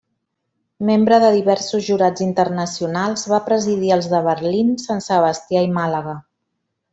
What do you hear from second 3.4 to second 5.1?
presidir els de Berlín, Sant